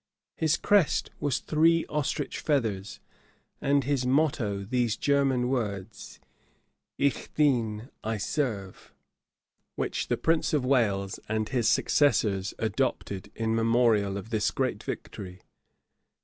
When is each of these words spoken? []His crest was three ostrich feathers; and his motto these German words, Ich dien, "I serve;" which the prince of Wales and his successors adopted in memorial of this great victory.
[]His 0.43 0.57
crest 0.57 1.11
was 1.19 1.37
three 1.37 1.85
ostrich 1.87 2.39
feathers; 2.39 2.99
and 3.61 3.83
his 3.83 4.03
motto 4.03 4.63
these 4.63 4.97
German 4.97 5.47
words, 5.47 6.19
Ich 6.97 7.31
dien, 7.35 7.91
"I 8.03 8.17
serve;" 8.17 8.95
which 9.75 10.07
the 10.07 10.17
prince 10.17 10.55
of 10.55 10.65
Wales 10.65 11.19
and 11.29 11.49
his 11.49 11.69
successors 11.69 12.55
adopted 12.57 13.29
in 13.35 13.53
memorial 13.53 14.17
of 14.17 14.31
this 14.31 14.49
great 14.49 14.81
victory. 14.81 15.43